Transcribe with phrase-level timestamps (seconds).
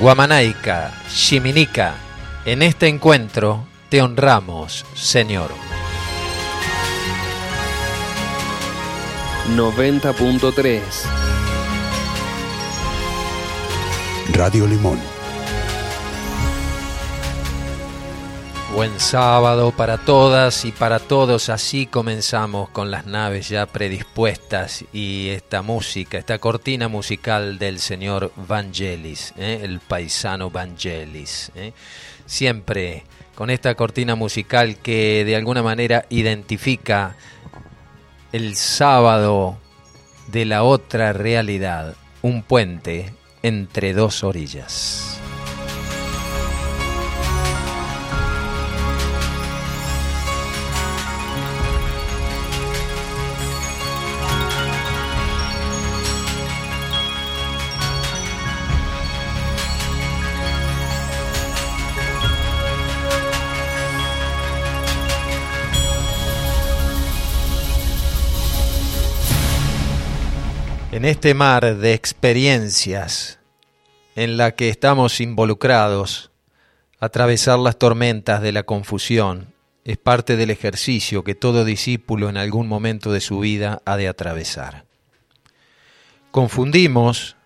[0.00, 1.94] Guamanaica, Chiminica,
[2.44, 5.50] en este encuentro te honramos, Señor.
[9.56, 10.78] 90.3
[14.34, 15.17] Radio Limón.
[18.78, 21.48] Buen sábado para todas y para todos.
[21.48, 28.30] Así comenzamos con las naves ya predispuestas y esta música, esta cortina musical del señor
[28.36, 29.62] Vangelis, ¿eh?
[29.64, 31.50] el paisano Vangelis.
[31.56, 31.72] ¿eh?
[32.24, 33.02] Siempre
[33.34, 37.16] con esta cortina musical que de alguna manera identifica
[38.30, 39.58] el sábado
[40.28, 45.18] de la otra realidad, un puente entre dos orillas.
[70.98, 73.38] En este mar de experiencias
[74.16, 76.32] en la que estamos involucrados,
[76.98, 79.54] atravesar las tormentas de la confusión
[79.84, 84.08] es parte del ejercicio que todo discípulo en algún momento de su vida ha de
[84.08, 84.86] atravesar.
[86.32, 87.36] Confundimos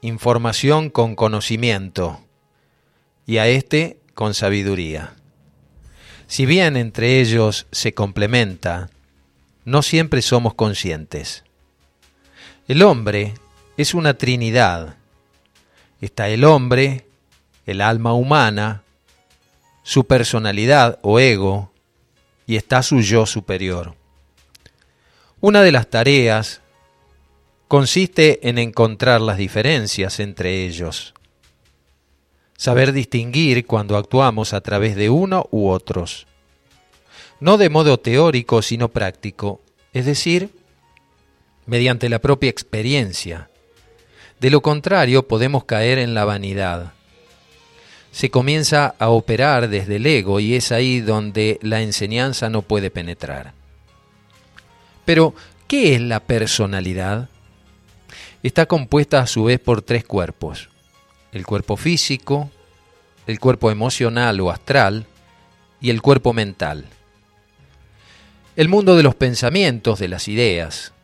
[0.00, 2.24] información con conocimiento
[3.26, 5.12] y a este con sabiduría.
[6.26, 8.88] Si bien entre ellos se complementa,
[9.66, 11.44] no siempre somos conscientes.
[12.68, 13.32] El hombre
[13.78, 14.96] es una trinidad.
[16.02, 17.06] Está el hombre,
[17.64, 18.82] el alma humana,
[19.82, 21.72] su personalidad o ego,
[22.46, 23.94] y está su yo superior.
[25.40, 26.60] Una de las tareas
[27.68, 31.14] consiste en encontrar las diferencias entre ellos,
[32.58, 36.26] saber distinguir cuando actuamos a través de uno u otros,
[37.40, 39.62] no de modo teórico sino práctico,
[39.94, 40.57] es decir,
[41.68, 43.50] mediante la propia experiencia.
[44.40, 46.94] De lo contrario, podemos caer en la vanidad.
[48.10, 52.90] Se comienza a operar desde el ego y es ahí donde la enseñanza no puede
[52.90, 53.52] penetrar.
[55.04, 55.34] Pero,
[55.66, 57.28] ¿qué es la personalidad?
[58.42, 60.70] Está compuesta a su vez por tres cuerpos.
[61.32, 62.50] El cuerpo físico,
[63.26, 65.06] el cuerpo emocional o astral
[65.82, 66.86] y el cuerpo mental.
[68.56, 70.94] El mundo de los pensamientos, de las ideas,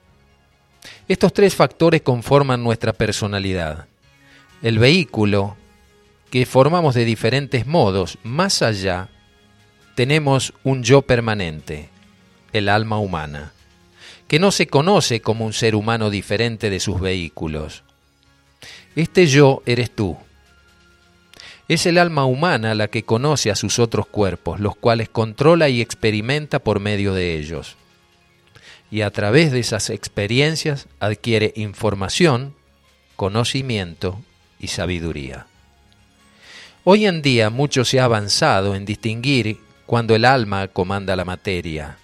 [1.07, 3.87] estos tres factores conforman nuestra personalidad.
[4.63, 5.57] El vehículo,
[6.31, 9.11] que formamos de diferentes modos, más allá,
[9.95, 11.91] tenemos un yo permanente,
[12.55, 13.53] el alma humana,
[14.29, 17.83] que no se conoce como un ser humano diferente de sus vehículos.
[18.97, 20.17] Este yo eres tú.
[21.69, 25.83] Es el alma humana la que conoce a sus otros cuerpos, los cuales controla y
[25.83, 27.77] experimenta por medio de ellos
[28.95, 32.55] y a través de esas experiencias adquiere información,
[33.17, 34.23] conocimiento
[34.61, 35.49] y sabiduría.
[36.85, 41.97] Hoy en día mucho se ha avanzado en distinguir cuando el alma comanda la materia.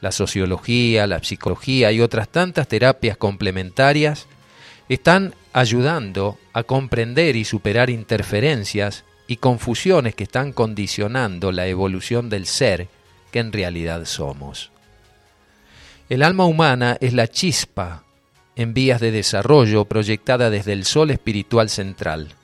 [0.00, 4.28] La sociología, la psicología y otras tantas terapias complementarias
[4.88, 12.46] están ayudando a comprender y superar interferencias y confusiones que están condicionando la evolución del
[12.46, 12.86] ser
[13.32, 14.70] que en realidad somos.
[16.14, 18.04] El alma humana es la chispa
[18.54, 22.36] en vías de desarrollo proyectada desde el sol espiritual central.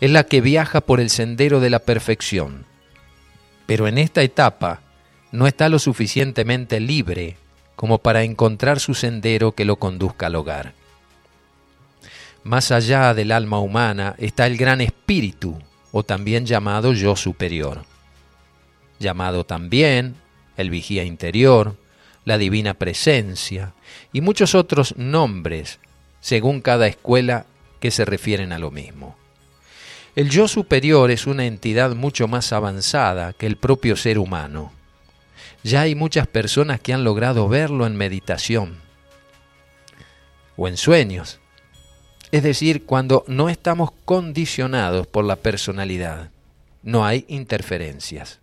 [0.00, 2.66] Es la que viaja por el sendero de la perfección.
[3.66, 4.80] Pero en esta etapa
[5.30, 7.36] no está lo suficientemente libre
[7.76, 10.72] como para encontrar su sendero que lo conduzca al hogar.
[12.42, 15.56] Más allá del alma humana está el gran espíritu,
[15.92, 17.84] o también llamado yo superior,
[18.98, 20.16] llamado también
[20.56, 21.76] el vigía interior,
[22.24, 23.74] la divina presencia
[24.12, 25.78] y muchos otros nombres
[26.20, 27.46] según cada escuela
[27.80, 29.16] que se refieren a lo mismo.
[30.14, 34.72] El yo superior es una entidad mucho más avanzada que el propio ser humano.
[35.64, 38.76] Ya hay muchas personas que han logrado verlo en meditación
[40.56, 41.40] o en sueños,
[42.32, 46.30] es decir, cuando no estamos condicionados por la personalidad,
[46.82, 48.40] no hay interferencias.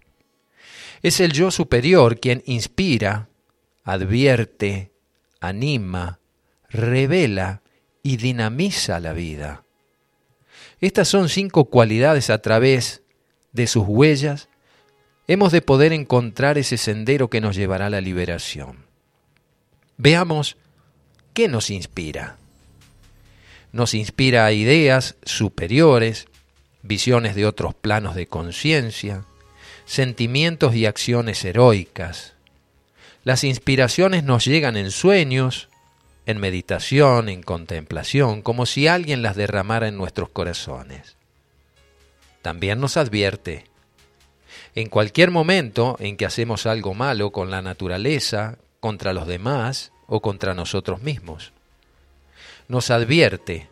[1.01, 3.29] Es el yo superior quien inspira,
[3.91, 4.91] advierte,
[5.39, 6.19] anima,
[6.69, 7.61] revela
[8.03, 9.63] y dinamiza la vida.
[10.81, 13.03] Estas son cinco cualidades a través
[13.51, 14.49] de sus huellas
[15.29, 18.85] hemos de poder encontrar ese sendero que nos llevará a la liberación.
[19.95, 20.57] Veamos
[21.35, 22.37] qué nos inspira.
[23.71, 26.27] Nos inspira ideas superiores,
[26.81, 29.23] visiones de otros planos de conciencia,
[29.85, 32.33] sentimientos y acciones heroicas.
[33.23, 35.69] Las inspiraciones nos llegan en sueños,
[36.25, 41.17] en meditación, en contemplación, como si alguien las derramara en nuestros corazones.
[42.41, 43.65] También nos advierte,
[44.75, 50.21] en cualquier momento en que hacemos algo malo con la naturaleza, contra los demás o
[50.21, 51.51] contra nosotros mismos.
[52.67, 53.67] Nos advierte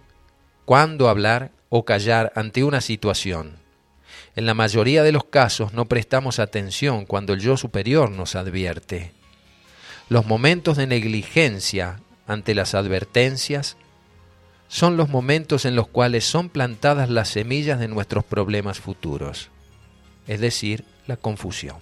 [0.66, 3.58] cuándo hablar o callar ante una situación.
[4.36, 9.17] En la mayoría de los casos no prestamos atención cuando el yo superior nos advierte.
[10.10, 13.76] Los momentos de negligencia ante las advertencias
[14.70, 19.50] son los momentos en los cuales son plantadas las semillas de nuestros problemas futuros,
[20.26, 21.78] es decir, la confusión.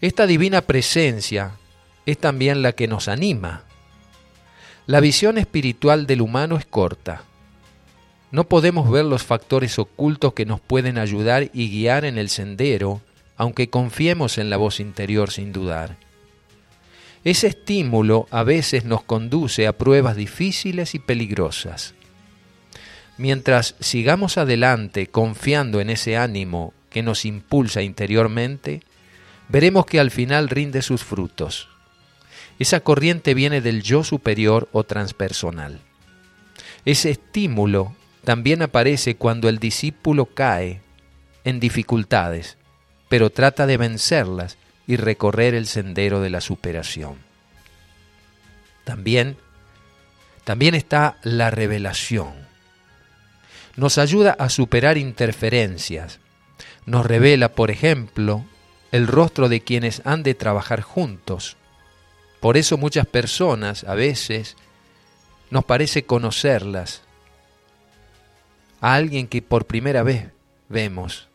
[0.00, 1.52] Esta divina presencia
[2.06, 3.64] es también la que nos anima.
[4.86, 7.22] La visión espiritual del humano es corta.
[8.30, 13.02] No podemos ver los factores ocultos que nos pueden ayudar y guiar en el sendero,
[13.36, 16.07] aunque confiemos en la voz interior sin dudar.
[17.24, 21.94] Ese estímulo a veces nos conduce a pruebas difíciles y peligrosas.
[23.16, 28.82] Mientras sigamos adelante confiando en ese ánimo que nos impulsa interiormente,
[29.48, 31.68] veremos que al final rinde sus frutos.
[32.58, 35.80] Esa corriente viene del yo superior o transpersonal.
[36.84, 37.94] Ese estímulo
[38.24, 40.80] también aparece cuando el discípulo cae
[41.44, 42.56] en dificultades,
[43.08, 44.58] pero trata de vencerlas
[44.88, 47.18] y recorrer el sendero de la superación.
[48.84, 49.36] También,
[50.44, 52.32] también está la revelación.
[53.76, 56.20] Nos ayuda a superar interferencias.
[56.86, 58.46] Nos revela, por ejemplo,
[58.90, 61.58] el rostro de quienes han de trabajar juntos.
[62.40, 64.56] Por eso muchas personas a veces
[65.50, 67.02] nos parece conocerlas
[68.80, 70.30] a alguien que por primera vez
[70.70, 71.28] vemos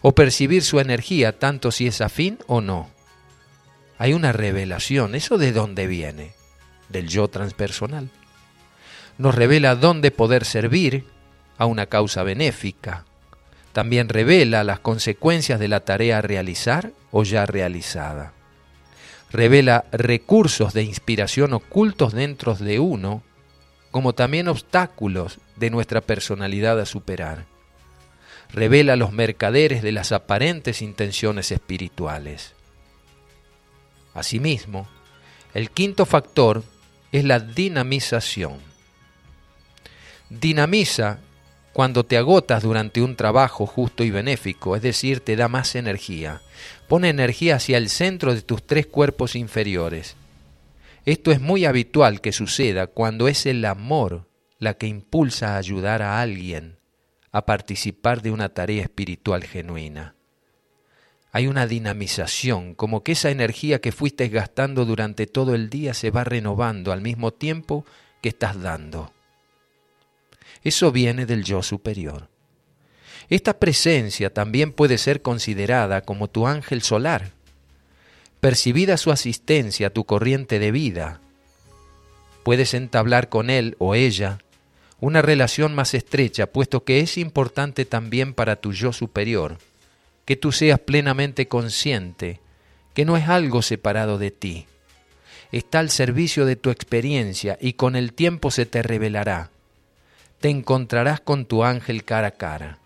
[0.00, 2.88] o percibir su energía, tanto si es afín o no.
[3.98, 5.14] Hay una revelación.
[5.14, 6.32] ¿Eso de dónde viene?
[6.88, 8.10] Del yo transpersonal.
[9.18, 11.04] Nos revela dónde poder servir
[11.58, 13.04] a una causa benéfica.
[13.72, 18.32] También revela las consecuencias de la tarea a realizar o ya realizada.
[19.30, 23.22] Revela recursos de inspiración ocultos dentro de uno,
[23.90, 27.57] como también obstáculos de nuestra personalidad a superar
[28.50, 32.54] revela los mercaderes de las aparentes intenciones espirituales.
[34.14, 34.88] Asimismo,
[35.54, 36.62] el quinto factor
[37.12, 38.58] es la dinamización.
[40.30, 41.20] Dinamiza
[41.72, 46.42] cuando te agotas durante un trabajo justo y benéfico, es decir, te da más energía.
[46.88, 50.16] Pone energía hacia el centro de tus tres cuerpos inferiores.
[51.04, 54.28] Esto es muy habitual que suceda cuando es el amor
[54.58, 56.77] la que impulsa a ayudar a alguien
[57.32, 60.14] a participar de una tarea espiritual genuina.
[61.30, 66.10] Hay una dinamización, como que esa energía que fuiste gastando durante todo el día se
[66.10, 67.84] va renovando al mismo tiempo
[68.22, 69.12] que estás dando.
[70.62, 72.28] Eso viene del yo superior.
[73.28, 77.32] Esta presencia también puede ser considerada como tu ángel solar,
[78.40, 81.20] percibida su asistencia a tu corriente de vida.
[82.42, 84.38] Puedes entablar con él o ella
[85.00, 89.58] una relación más estrecha, puesto que es importante también para tu yo superior,
[90.24, 92.40] que tú seas plenamente consciente
[92.94, 94.66] que no es algo separado de ti.
[95.52, 99.50] Está al servicio de tu experiencia y con el tiempo se te revelará.
[100.40, 102.78] Te encontrarás con tu ángel cara a cara.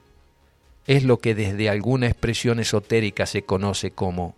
[0.86, 4.36] Es lo que desde alguna expresión esotérica se conoce como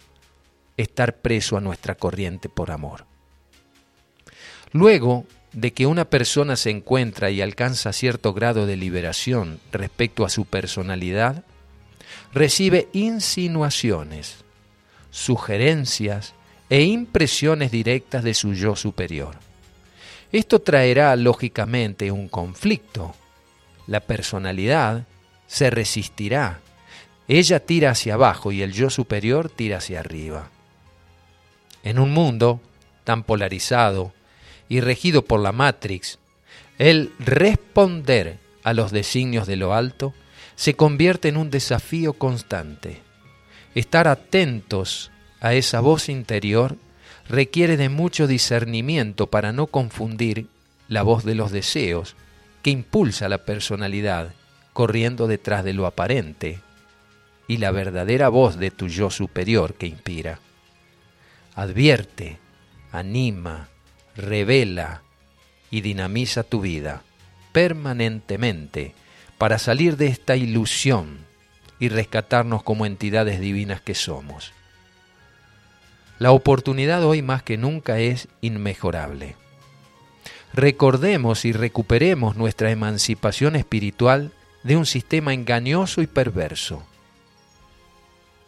[0.76, 3.04] estar preso a nuestra corriente por amor.
[4.72, 10.28] Luego, de que una persona se encuentra y alcanza cierto grado de liberación respecto a
[10.28, 11.44] su personalidad,
[12.32, 14.44] recibe insinuaciones,
[15.10, 16.34] sugerencias
[16.68, 19.36] e impresiones directas de su yo superior.
[20.32, 23.14] Esto traerá lógicamente un conflicto.
[23.86, 25.06] La personalidad
[25.46, 26.60] se resistirá.
[27.28, 30.50] Ella tira hacia abajo y el yo superior tira hacia arriba.
[31.84, 32.60] En un mundo
[33.04, 34.12] tan polarizado,
[34.68, 36.18] y regido por la Matrix,
[36.78, 40.14] el responder a los designios de lo alto
[40.56, 43.02] se convierte en un desafío constante.
[43.74, 46.76] Estar atentos a esa voz interior
[47.28, 50.46] requiere de mucho discernimiento para no confundir
[50.88, 52.16] la voz de los deseos
[52.62, 54.34] que impulsa la personalidad
[54.72, 56.60] corriendo detrás de lo aparente
[57.46, 60.40] y la verdadera voz de tu yo superior que inspira.
[61.54, 62.38] Advierte,
[62.90, 63.68] anima,
[64.16, 65.02] revela
[65.70, 67.02] y dinamiza tu vida.
[67.52, 68.94] permanentemente
[69.38, 71.18] para salir de esta ilusión
[71.78, 74.52] y rescatarnos como entidades divinas que somos.
[76.18, 79.36] La oportunidad hoy más que nunca es inmejorable.
[80.52, 84.32] Recordemos y recuperemos nuestra emancipación espiritual
[84.64, 86.82] de un sistema engañoso y perverso.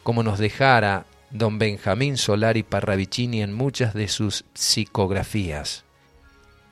[0.03, 1.07] Como nos dejara
[1.39, 5.85] don Benjamín Solari Parravicini en muchas de sus psicografías.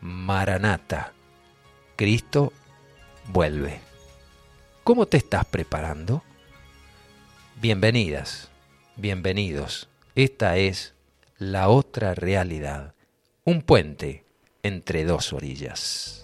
[0.00, 1.12] Maranata,
[1.96, 2.52] Cristo
[3.28, 3.80] vuelve.
[4.82, 6.22] ¿Cómo te estás preparando?
[7.60, 8.48] Bienvenidas,
[8.96, 9.88] bienvenidos.
[10.14, 10.94] Esta es
[11.38, 12.94] la otra realidad,
[13.44, 14.24] un puente
[14.62, 16.23] entre dos orillas.